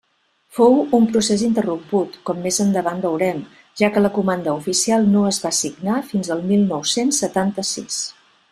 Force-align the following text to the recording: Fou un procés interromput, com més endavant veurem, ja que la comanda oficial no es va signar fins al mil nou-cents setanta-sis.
Fou 0.59 0.77
un 0.99 1.03
procés 1.09 1.43
interromput, 1.47 2.15
com 2.29 2.39
més 2.47 2.57
endavant 2.65 3.03
veurem, 3.05 3.43
ja 3.83 3.91
que 3.97 4.03
la 4.05 4.13
comanda 4.17 4.55
oficial 4.63 5.07
no 5.15 5.27
es 5.35 5.43
va 5.47 5.55
signar 5.61 6.03
fins 6.15 6.35
al 6.37 6.45
mil 6.53 6.69
nou-cents 6.75 7.25
setanta-sis. 7.27 8.05